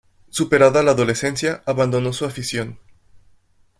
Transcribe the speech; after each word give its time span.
Superada 0.31 0.81
la 0.81 0.93
adolescencia 0.93 1.61
abandonó 1.67 2.11
su 2.11 2.25
afición. 2.25 2.79